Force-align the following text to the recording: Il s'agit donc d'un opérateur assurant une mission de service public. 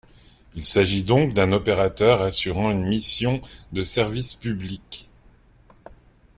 Il 0.55 0.65
s'agit 0.65 1.03
donc 1.03 1.35
d'un 1.35 1.51
opérateur 1.51 2.23
assurant 2.23 2.71
une 2.71 2.87
mission 2.87 3.39
de 3.71 3.83
service 3.83 4.33
public. 4.33 5.11